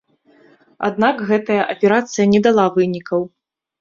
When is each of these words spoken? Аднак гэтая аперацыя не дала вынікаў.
Аднак 0.87 1.21
гэтая 1.29 1.59
аперацыя 1.73 2.25
не 2.33 2.39
дала 2.49 2.65
вынікаў. 2.79 3.21